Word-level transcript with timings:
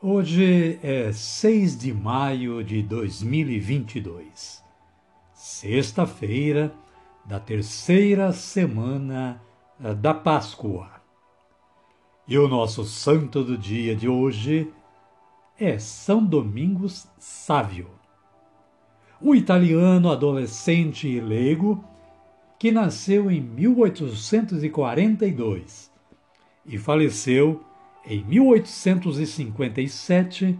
Hoje 0.00 0.78
é 0.80 1.10
6 1.10 1.76
de 1.76 1.92
maio 1.92 2.62
de 2.62 2.84
2022, 2.84 4.62
sexta-feira 5.34 6.72
da 7.24 7.40
terceira 7.40 8.32
semana 8.32 9.42
eh, 9.82 9.92
da 9.94 10.14
Páscoa. 10.14 10.88
E 12.28 12.38
o 12.38 12.46
nosso 12.46 12.84
santo 12.84 13.42
do 13.42 13.58
dia 13.58 13.96
de 13.96 14.08
hoje 14.08 14.72
é 15.58 15.80
São 15.80 16.24
Domingos 16.24 17.08
Sávio, 17.18 17.90
um 19.20 19.34
italiano 19.34 20.12
adolescente 20.12 21.08
e 21.08 21.18
leigo 21.18 21.84
que 22.56 22.70
nasceu 22.70 23.32
em 23.32 23.40
1842 23.40 25.90
e 26.64 26.78
faleceu 26.78 27.64
em 28.08 28.24
1857, 28.24 30.58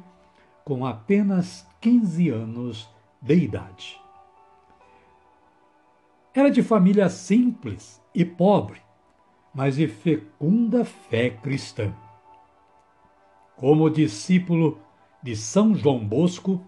com 0.63 0.85
apenas 0.85 1.67
15 1.81 2.29
anos 2.29 2.87
de 3.23 3.35
idade. 3.35 3.99
Era 6.35 6.51
de 6.51 6.63
família 6.63 7.09
simples 7.09 8.03
e 8.15 8.23
pobre, 8.23 8.83
mas 9.55 9.77
de 9.77 9.89
fecunda 9.89 10.85
fé 10.85 11.31
cristã. 11.31 11.91
Como 13.57 13.89
discípulo 13.89 14.79
de 15.23 15.35
São 15.35 15.75
João 15.75 16.07
Bosco, 16.07 16.63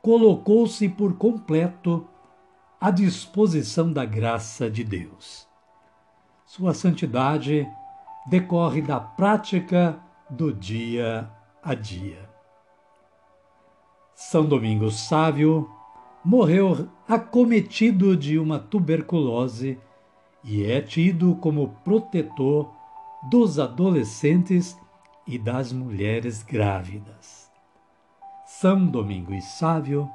colocou-se 0.00 0.88
por 0.88 1.18
completo 1.18 2.08
à 2.80 2.90
disposição 2.90 3.92
da 3.92 4.06
graça 4.06 4.70
de 4.70 4.82
Deus. 4.82 5.46
Sua 6.46 6.72
santidade 6.72 7.68
decorre 8.26 8.80
da 8.80 8.98
prática 8.98 10.00
do 10.28 10.52
dia 10.52 11.30
a 11.62 11.74
dia. 11.74 12.28
São 14.14 14.46
Domingos 14.46 15.08
Sávio 15.08 15.70
morreu 16.24 16.88
acometido 17.06 18.16
de 18.16 18.38
uma 18.38 18.58
tuberculose 18.58 19.78
e 20.42 20.64
é 20.64 20.80
tido 20.80 21.36
como 21.36 21.68
protetor 21.84 22.70
dos 23.30 23.58
adolescentes 23.58 24.76
e 25.26 25.38
das 25.38 25.72
mulheres 25.72 26.42
grávidas. 26.42 27.50
São 28.44 28.86
Domingos 28.86 29.44
Sávio, 29.58 30.08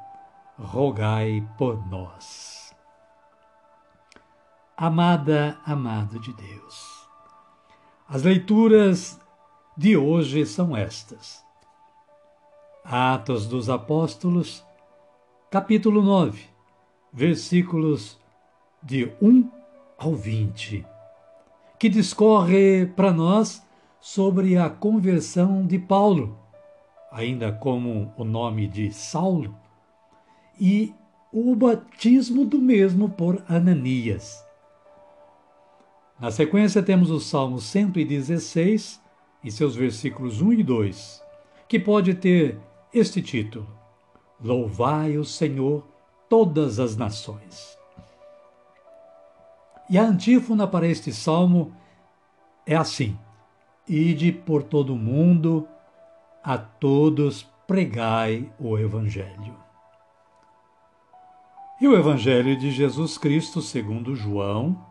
rogai 0.57 1.47
por 1.57 1.85
nós. 1.89 2.73
Amada, 4.75 5.59
amado 5.65 6.19
de 6.19 6.33
Deus. 6.33 7.07
As 8.07 8.23
leituras 8.23 9.19
de 9.75 9.95
hoje 9.95 10.45
são 10.45 10.75
estas. 10.75 11.43
Atos 12.83 13.47
dos 13.47 13.69
Apóstolos, 13.69 14.63
capítulo 15.49 16.01
9, 16.01 16.43
versículos 17.13 18.19
de 18.83 19.11
1 19.21 19.49
ao 19.97 20.13
20, 20.13 20.85
que 21.79 21.87
discorre 21.87 22.85
para 22.85 23.13
nós 23.13 23.65
sobre 23.99 24.57
a 24.57 24.69
conversão 24.69 25.65
de 25.65 25.79
Paulo, 25.79 26.37
ainda 27.11 27.51
como 27.51 28.13
o 28.17 28.23
nome 28.23 28.67
de 28.67 28.91
Saulo, 28.91 29.55
e 30.59 30.93
o 31.31 31.55
batismo 31.55 32.43
do 32.43 32.59
mesmo 32.59 33.09
por 33.09 33.41
Ananias. 33.47 34.43
Na 36.19 36.29
sequência, 36.29 36.83
temos 36.83 37.09
o 37.09 37.19
Salmo 37.19 37.59
116 37.59 39.00
e 39.43 39.51
seus 39.51 39.75
versículos 39.75 40.41
1 40.41 40.53
e 40.53 40.63
2, 40.63 41.23
que 41.67 41.79
pode 41.79 42.13
ter 42.13 42.59
este 42.93 43.21
título: 43.21 43.67
Louvai 44.39 45.17
o 45.17 45.25
Senhor, 45.25 45.85
todas 46.29 46.79
as 46.79 46.95
nações. 46.95 47.77
E 49.89 49.97
a 49.97 50.03
antífona 50.03 50.67
para 50.67 50.87
este 50.87 51.11
salmo 51.11 51.73
é 52.65 52.75
assim: 52.75 53.17
Ide 53.87 54.31
por 54.31 54.63
todo 54.63 54.93
o 54.93 54.97
mundo, 54.97 55.67
a 56.43 56.57
todos 56.57 57.43
pregai 57.67 58.51
o 58.59 58.77
Evangelho. 58.77 59.55
E 61.79 61.87
o 61.87 61.97
Evangelho 61.97 62.55
de 62.57 62.69
Jesus 62.69 63.17
Cristo, 63.17 63.61
segundo 63.61 64.15
João, 64.15 64.85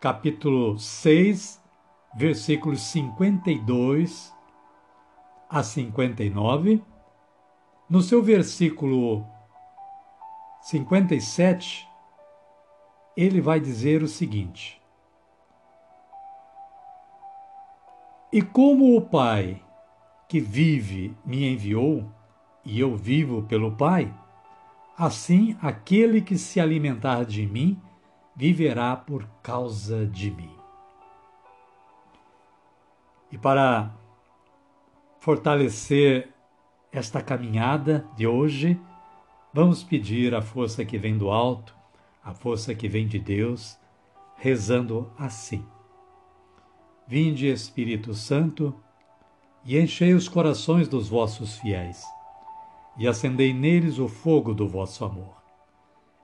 capítulo 0.00 0.78
6, 0.78 1.62
versículos 2.14 2.80
52 2.82 4.34
a 5.48 5.62
59. 5.62 6.82
No 7.88 8.02
seu 8.02 8.22
versículo 8.22 9.24
57, 10.62 11.88
ele 13.16 13.40
vai 13.40 13.58
dizer 13.58 14.02
o 14.02 14.08
seguinte: 14.08 14.80
E 18.32 18.42
como 18.42 18.96
o 18.96 19.00
Pai 19.00 19.62
que 20.28 20.38
vive 20.38 21.16
me 21.24 21.50
enviou, 21.50 22.04
e 22.62 22.78
eu 22.78 22.94
vivo 22.94 23.42
pelo 23.44 23.72
Pai, 23.72 24.14
assim 24.96 25.56
aquele 25.62 26.20
que 26.20 26.36
se 26.36 26.60
alimentar 26.60 27.24
de 27.24 27.46
mim 27.46 27.80
viverá 28.36 28.94
por 28.94 29.26
causa 29.42 30.06
de 30.06 30.30
mim. 30.30 30.57
E 33.30 33.36
para 33.36 33.94
fortalecer 35.20 36.32
esta 36.90 37.20
caminhada 37.20 38.06
de 38.16 38.26
hoje, 38.26 38.80
vamos 39.52 39.82
pedir 39.82 40.34
a 40.34 40.40
força 40.40 40.84
que 40.84 40.96
vem 40.96 41.18
do 41.18 41.30
alto, 41.30 41.76
a 42.24 42.32
força 42.32 42.74
que 42.74 42.88
vem 42.88 43.06
de 43.06 43.18
Deus, 43.18 43.78
rezando 44.36 45.12
assim: 45.18 45.64
Vinde, 47.06 47.46
Espírito 47.46 48.14
Santo, 48.14 48.74
e 49.64 49.78
enchei 49.78 50.14
os 50.14 50.28
corações 50.28 50.88
dos 50.88 51.08
vossos 51.08 51.58
fiéis, 51.58 52.02
e 52.96 53.06
acendei 53.06 53.52
neles 53.52 53.98
o 53.98 54.08
fogo 54.08 54.54
do 54.54 54.66
vosso 54.66 55.04
amor. 55.04 55.36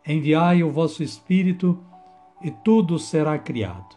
Enviai 0.06 0.62
o 0.62 0.70
vosso 0.70 1.02
Espírito, 1.02 1.82
e 2.42 2.50
tudo 2.50 2.98
será 2.98 3.38
criado, 3.38 3.96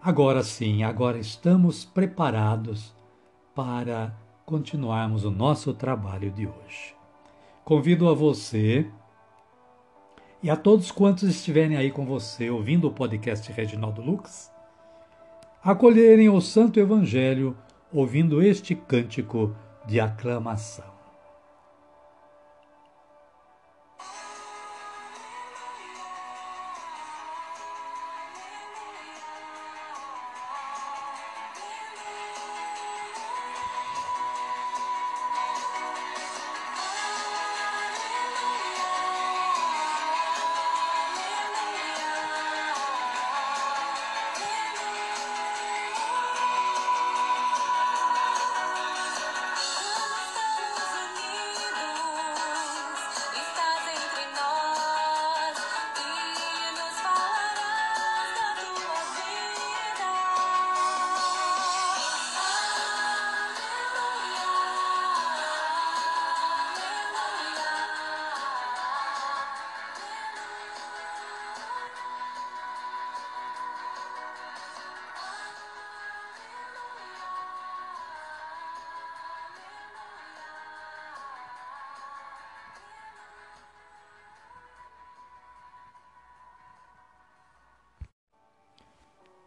Agora 0.00 0.44
sim, 0.44 0.84
agora 0.84 1.18
estamos 1.18 1.84
preparados 1.84 2.94
para 3.52 4.14
continuarmos 4.46 5.24
o 5.24 5.30
nosso 5.30 5.74
trabalho 5.74 6.30
de 6.30 6.46
hoje. 6.46 6.94
Convido 7.64 8.08
a 8.08 8.14
você 8.14 8.88
e 10.40 10.48
a 10.48 10.56
todos 10.56 10.92
quantos 10.92 11.24
estiverem 11.24 11.76
aí 11.76 11.90
com 11.90 12.06
você 12.06 12.48
ouvindo 12.48 12.86
o 12.86 12.92
podcast 12.92 13.50
Reginaldo 13.50 14.00
Lux, 14.00 14.52
acolherem 15.62 16.28
o 16.28 16.40
Santo 16.40 16.78
Evangelho 16.78 17.56
ouvindo 17.92 18.40
este 18.40 18.76
cântico 18.76 19.52
de 19.84 19.98
aclamação. 19.98 20.97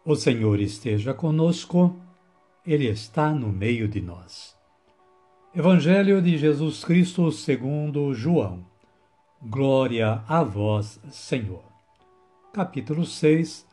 O 0.03 0.15
Senhor 0.15 0.59
esteja 0.59 1.13
conosco, 1.13 1.95
Ele 2.65 2.87
está 2.87 3.29
no 3.35 3.49
meio 3.49 3.87
de 3.87 4.01
nós. 4.01 4.57
Evangelho 5.55 6.19
de 6.23 6.39
Jesus 6.39 6.83
Cristo 6.83 7.31
segundo 7.31 8.11
João. 8.11 8.65
Glória 9.39 10.23
a 10.27 10.41
vós, 10.41 10.99
Senhor. 11.11 11.63
Capítulo 12.51 13.05
6, 13.05 13.63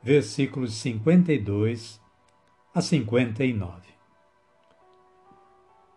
versículos 0.00 0.72
52 0.74 2.00
a 2.72 2.80
59. 2.80 3.72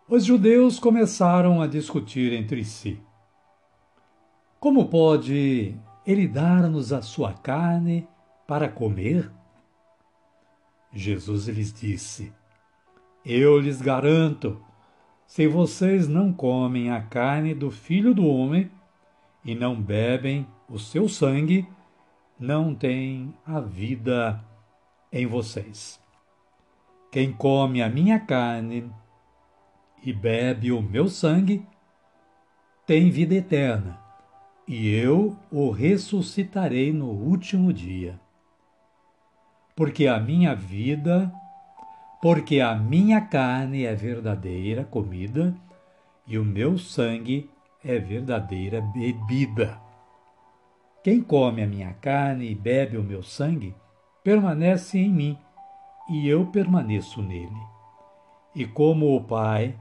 Os 0.08 0.24
judeus 0.24 0.80
começaram 0.80 1.62
a 1.62 1.68
discutir 1.68 2.32
entre 2.32 2.64
si. 2.64 3.00
Como 4.58 4.88
pode 4.88 5.76
ele 6.04 6.26
dar-nos 6.26 6.92
a 6.92 7.02
sua 7.02 7.34
carne 7.34 8.08
para 8.48 8.68
comer? 8.68 9.35
Jesus 10.96 11.46
lhes 11.46 11.72
disse: 11.74 12.32
Eu 13.24 13.60
lhes 13.60 13.82
garanto, 13.82 14.58
se 15.26 15.46
vocês 15.46 16.08
não 16.08 16.32
comem 16.32 16.90
a 16.90 17.02
carne 17.02 17.54
do 17.54 17.70
Filho 17.70 18.14
do 18.14 18.26
Homem 18.26 18.70
e 19.44 19.54
não 19.54 19.80
bebem 19.80 20.46
o 20.68 20.78
seu 20.78 21.06
sangue, 21.06 21.68
não 22.40 22.74
têm 22.74 23.34
a 23.44 23.60
vida 23.60 24.42
em 25.12 25.26
vocês. 25.26 26.00
Quem 27.12 27.30
come 27.30 27.82
a 27.82 27.90
minha 27.90 28.18
carne 28.18 28.90
e 30.02 30.14
bebe 30.14 30.72
o 30.72 30.80
meu 30.80 31.08
sangue 31.08 31.64
tem 32.86 33.10
vida 33.10 33.34
eterna, 33.34 34.00
e 34.66 34.88
eu 34.94 35.36
o 35.50 35.70
ressuscitarei 35.70 36.92
no 36.92 37.08
último 37.10 37.72
dia 37.72 38.18
porque 39.76 40.06
a 40.06 40.18
minha 40.18 40.54
vida, 40.54 41.30
porque 42.22 42.62
a 42.62 42.74
minha 42.74 43.20
carne 43.20 43.84
é 43.84 43.94
verdadeira 43.94 44.82
comida 44.84 45.54
e 46.26 46.38
o 46.38 46.44
meu 46.44 46.78
sangue 46.78 47.50
é 47.84 47.98
verdadeira 47.98 48.80
bebida. 48.80 49.78
Quem 51.04 51.20
come 51.20 51.62
a 51.62 51.66
minha 51.66 51.92
carne 51.92 52.50
e 52.50 52.54
bebe 52.54 52.96
o 52.96 53.02
meu 53.02 53.22
sangue 53.22 53.74
permanece 54.24 54.98
em 54.98 55.10
mim 55.10 55.38
e 56.08 56.26
eu 56.26 56.46
permaneço 56.46 57.20
nele. 57.20 57.60
E 58.54 58.64
como 58.64 59.14
o 59.14 59.22
Pai, 59.22 59.76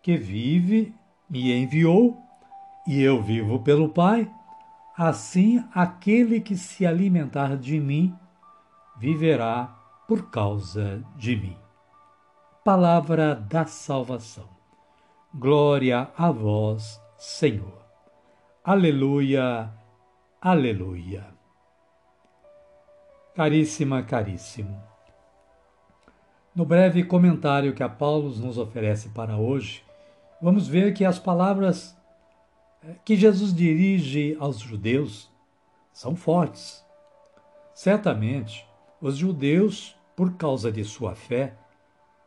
que 0.00 0.16
vive, 0.16 0.94
me 1.28 1.52
enviou, 1.52 2.16
e 2.86 3.02
eu 3.02 3.20
vivo 3.20 3.58
pelo 3.58 3.88
Pai, 3.88 4.30
assim 4.96 5.62
aquele 5.74 6.40
que 6.40 6.56
se 6.56 6.86
alimentar 6.86 7.56
de 7.56 7.80
mim 7.80 8.14
viverá 8.96 9.74
por 10.06 10.30
causa 10.30 11.04
de 11.16 11.36
mim. 11.36 11.56
Palavra 12.64 13.34
da 13.34 13.66
salvação. 13.66 14.48
Glória 15.34 16.10
a 16.16 16.30
vós, 16.30 17.00
Senhor. 17.18 17.84
Aleluia, 18.64 19.72
aleluia. 20.40 21.26
Caríssima, 23.34 24.02
caríssimo. 24.02 24.82
No 26.54 26.64
breve 26.64 27.04
comentário 27.04 27.74
que 27.74 27.82
a 27.82 27.88
Paulo 27.88 28.30
nos 28.30 28.56
oferece 28.56 29.10
para 29.10 29.36
hoje, 29.36 29.84
vamos 30.40 30.66
ver 30.66 30.94
que 30.94 31.04
as 31.04 31.18
palavras 31.18 31.94
eh, 32.82 32.94
que 33.04 33.14
Jesus 33.14 33.54
dirige 33.54 34.36
aos 34.40 34.58
judeus 34.58 35.30
são 35.92 36.16
fortes. 36.16 36.82
Certamente, 37.74 38.65
os 39.00 39.16
judeus, 39.16 39.96
por 40.14 40.34
causa 40.34 40.72
de 40.72 40.84
sua 40.84 41.14
fé, 41.14 41.54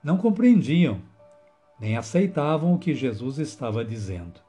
não 0.03 0.17
compreendiam 0.17 1.01
nem 1.79 1.95
aceitavam 1.95 2.73
o 2.73 2.77
que 2.77 2.93
Jesus 2.93 3.37
estava 3.37 3.85
dizendo. 3.85 4.41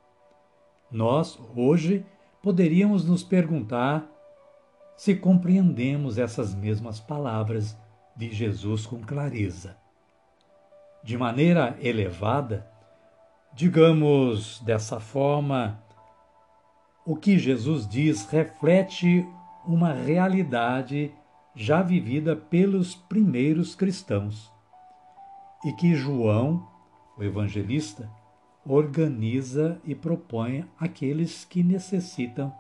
Nós, 0.91 1.39
hoje, 1.55 2.05
poderíamos 2.43 3.05
nos 3.05 3.23
perguntar 3.23 4.05
se 4.97 5.15
compreendemos 5.15 6.19
essas 6.19 6.55
mesmas 6.55 6.99
palavras 6.99 7.77
de 8.17 8.33
Jesus 8.33 8.85
com 8.85 9.01
clareza. 9.01 9.77
De 11.03 11.17
maneira 11.17 11.79
elevada, 11.81 12.69
digamos 13.55 14.61
dessa 14.61 14.99
forma, 14.99 15.81
o 17.07 17.17
que 17.17 17.39
Jesus 17.39 17.89
diz 17.89 18.27
reflete 18.27 19.27
uma 19.65 19.93
realidade 19.93 21.15
já 21.55 21.83
vivida 21.83 22.37
pelos 22.37 22.95
primeiros 22.95 23.75
cristãos 23.75 24.51
e 25.65 25.73
que 25.73 25.95
João, 25.95 26.67
o 27.17 27.23
evangelista, 27.23 28.11
organiza 28.65 29.81
e 29.85 29.95
propõe 29.95 30.67
àqueles 30.79 31.45
que 31.45 31.63
necessitam 31.63 32.53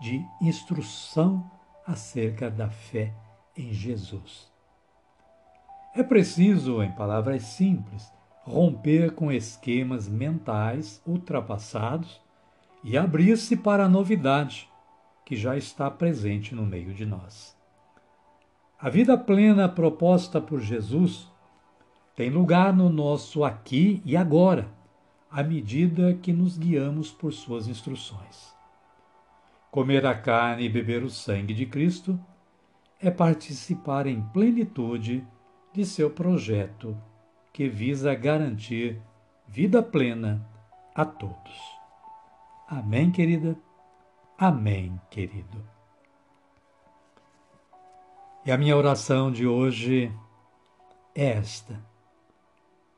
de 0.00 0.24
instrução 0.40 1.50
acerca 1.86 2.50
da 2.50 2.68
fé 2.68 3.12
em 3.56 3.72
Jesus. 3.72 4.52
É 5.94 6.02
preciso, 6.02 6.82
em 6.82 6.90
palavras 6.92 7.42
simples, 7.42 8.12
romper 8.42 9.14
com 9.14 9.30
esquemas 9.30 10.08
mentais 10.08 11.00
ultrapassados 11.06 12.20
e 12.82 12.98
abrir-se 12.98 13.56
para 13.56 13.84
a 13.84 13.88
novidade 13.88 14.68
que 15.24 15.36
já 15.36 15.56
está 15.56 15.90
presente 15.90 16.54
no 16.54 16.66
meio 16.66 16.92
de 16.92 17.06
nós. 17.06 17.56
A 18.78 18.90
vida 18.90 19.16
plena 19.16 19.68
proposta 19.68 20.40
por 20.40 20.60
Jesus 20.60 21.28
tem 22.16 22.30
lugar 22.30 22.72
no 22.72 22.88
nosso 22.88 23.44
aqui 23.44 24.02
e 24.04 24.16
agora, 24.16 24.68
à 25.30 25.42
medida 25.42 26.14
que 26.14 26.32
nos 26.32 26.58
guiamos 26.58 27.10
por 27.10 27.32
suas 27.32 27.66
instruções. 27.66 28.54
Comer 29.70 30.06
a 30.06 30.14
carne 30.14 30.64
e 30.64 30.68
beber 30.68 31.02
o 31.02 31.10
sangue 31.10 31.54
de 31.54 31.66
Cristo 31.66 32.18
é 33.00 33.10
participar 33.10 34.06
em 34.06 34.22
plenitude 34.22 35.26
de 35.72 35.84
seu 35.84 36.10
projeto 36.10 36.96
que 37.52 37.68
visa 37.68 38.14
garantir 38.14 39.00
vida 39.48 39.82
plena 39.82 40.46
a 40.94 41.04
todos. 41.04 41.74
Amém, 42.68 43.10
querida? 43.10 43.56
Amém, 44.38 45.00
querido. 45.10 45.73
E 48.46 48.52
a 48.52 48.58
minha 48.58 48.76
oração 48.76 49.32
de 49.32 49.46
hoje 49.46 50.12
é 51.14 51.30
esta: 51.30 51.80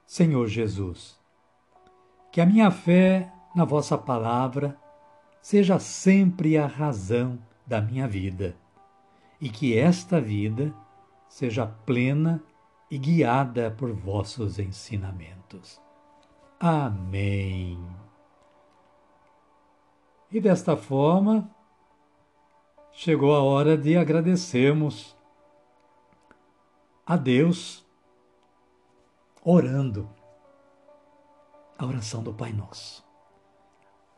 Senhor 0.05 0.49
Jesus, 0.49 1.17
que 2.33 2.41
a 2.41 2.47
minha 2.47 2.69
fé 2.71 3.33
na 3.55 3.65
vossa 3.65 3.97
palavra 3.97 4.77
seja 5.41 5.79
sempre 5.79 6.59
a 6.59 6.67
razão 6.67 7.39
da 7.65 7.81
minha 7.81 8.09
vida 8.09 8.57
e 9.41 9.49
que 9.49 9.79
esta 9.79 10.21
vida 10.21 10.75
seja 11.29 11.65
plena 11.65 12.43
e 12.91 12.99
guiada 12.99 13.71
por 13.71 13.93
vossos 13.93 14.59
ensinamentos. 14.59 15.81
Amém. 16.59 17.79
E 20.33 20.41
desta 20.41 20.77
forma, 20.77 21.49
chegou 22.91 23.35
a 23.35 23.43
hora 23.43 23.79
de 23.79 23.97
agradecermos 23.97 25.16
a 27.07 27.17
Deus 27.17 27.87
orando 29.45 30.11
a 31.79 31.87
oração 31.87 32.21
do 32.21 32.35
Pai 32.35 32.53
Nosso. 32.53 33.07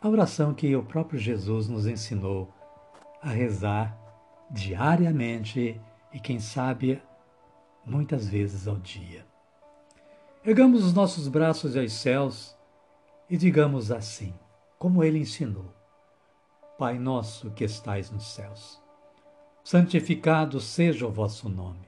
A 0.00 0.08
oração 0.08 0.54
que 0.54 0.74
o 0.74 0.82
próprio 0.82 1.20
Jesus 1.20 1.68
nos 1.68 1.86
ensinou 1.86 2.50
a 3.20 3.28
rezar 3.28 3.94
diariamente 4.50 5.78
e, 6.14 6.18
quem 6.18 6.40
sabe, 6.40 7.02
muitas 7.84 8.26
vezes 8.26 8.66
ao 8.66 8.76
dia. 8.76 9.26
Ergamos 10.42 10.82
os 10.82 10.94
nossos 10.94 11.28
braços 11.28 11.76
aos 11.76 11.92
céus 11.92 12.56
e 13.28 13.36
digamos 13.36 13.92
assim, 13.92 14.32
como 14.78 15.04
ele 15.04 15.18
ensinou: 15.18 15.74
Pai 16.78 16.98
nosso 16.98 17.50
que 17.50 17.64
estais 17.64 18.10
nos 18.10 18.28
céus, 18.28 18.82
santificado 19.62 20.58
seja 20.58 21.06
o 21.06 21.12
vosso 21.12 21.50
nome. 21.50 21.87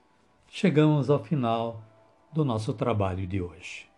chegamos 0.53 1.09
ao 1.09 1.23
final 1.23 1.81
do 2.33 2.43
nosso 2.43 2.73
trabalho 2.73 3.25
de 3.25 3.41
hoje. 3.41 3.89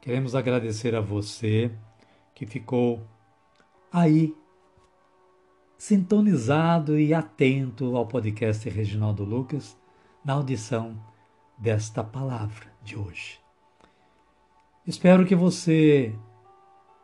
Queremos 0.00 0.36
agradecer 0.36 0.94
a 0.94 1.00
você 1.00 1.68
que 2.32 2.46
ficou 2.46 3.02
aí 3.92 4.32
sintonizado 5.76 6.96
e 6.96 7.12
atento 7.12 7.96
ao 7.96 8.06
podcast 8.06 8.70
Reginaldo 8.70 9.24
Lucas 9.24 9.76
na 10.24 10.34
audição 10.34 10.96
desta 11.58 12.04
palavra 12.04 12.72
de 12.84 12.96
hoje. 12.96 13.40
Espero 14.86 15.26
que 15.26 15.34
você 15.34 16.14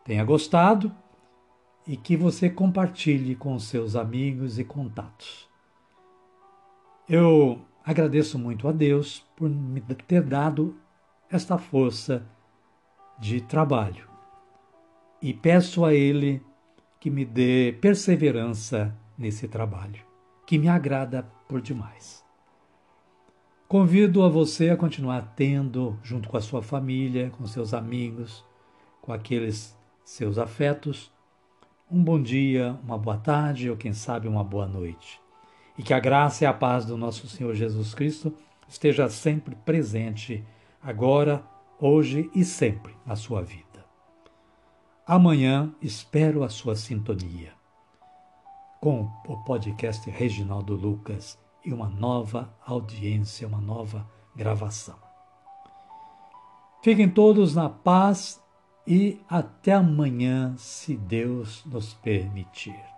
tenha 0.05 0.25
gostado 0.25 0.95
e 1.89 1.97
que 1.97 2.17
você 2.17 2.49
compartilhe 2.49 3.35
com 3.35 3.59
seus 3.59 3.97
amigos 3.97 4.61
e 4.61 4.65
contatos. 4.65 5.49
Eu 7.09 7.61
agradeço 7.87 8.37
muito 8.37 8.67
a 8.67 8.73
Deus 8.73 9.25
por 9.37 9.49
me 9.49 9.81
ter 9.81 10.21
dado 10.21 10.77
esta 11.31 11.57
força 11.57 12.27
de 13.17 13.41
trabalho 13.41 14.09
e 15.23 15.33
peço 15.33 15.85
a 15.85 15.95
Ele 15.95 16.43
que 16.99 17.09
me 17.09 17.25
dê 17.25 17.79
perseverança 17.81 18.93
nesse 19.17 19.47
trabalho, 19.47 20.05
que 20.45 20.59
me 20.59 20.69
agrada 20.69 21.23
por 21.49 21.61
demais. 21.61 22.25
Convido 23.69 24.25
a 24.25 24.29
você 24.29 24.71
a 24.71 24.77
continuar 24.77 25.35
tendo, 25.37 25.99
junto 26.03 26.29
com 26.29 26.37
a 26.37 26.41
sua 26.41 26.63
família, 26.63 27.31
com 27.31 27.47
seus 27.47 27.73
amigos, 27.73 28.45
com 29.01 29.13
aqueles 29.13 29.77
seus 30.05 30.39
afetos, 30.39 31.13
um 31.91 32.03
bom 32.03 32.21
dia, 32.21 32.79
uma 32.83 32.99
boa 32.99 33.17
tarde 33.17 33.71
ou 33.71 33.77
quem 33.77 33.93
sabe 33.93 34.27
uma 34.27 34.43
boa 34.43 34.67
noite. 34.67 35.21
E 35.79 35.83
que 35.83 35.93
a 35.93 36.01
graça 36.01 36.45
e 36.45 36.47
a 36.47 36.53
paz 36.53 36.85
do 36.85 36.97
nosso 36.97 37.29
Senhor 37.29 37.55
Jesus 37.55 37.95
Cristo 37.95 38.35
esteja 38.69 39.09
sempre 39.09 39.55
presente, 39.55 40.45
agora, 40.83 41.45
hoje 41.79 42.31
e 42.35 42.45
sempre 42.45 42.95
na 43.05 43.15
sua 43.15 43.43
vida. 43.43 43.85
Amanhã 45.07 45.73
espero 45.81 46.43
a 46.43 46.49
sua 46.49 46.75
sintonia 46.75 47.53
com 48.81 49.11
o 49.27 49.37
podcast 49.39 50.09
Reginaldo 50.11 50.75
Lucas 50.75 51.39
e 51.65 51.73
uma 51.73 51.89
nova 51.89 52.55
audiência, 52.65 53.47
uma 53.47 53.61
nova 53.61 54.09
gravação. 54.35 54.97
Fiquem 56.83 57.09
todos 57.09 57.55
na 57.55 57.69
paz 57.69 58.41
e 58.87 59.21
até 59.29 59.73
amanhã, 59.73 60.55
se 60.57 60.97
Deus 60.97 61.65
nos 61.67 61.95
permitir. 61.95 62.96